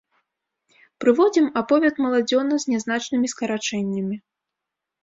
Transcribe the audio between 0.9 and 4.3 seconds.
Прыводзім аповед маладзёна з нязначнымі скарачэннямі.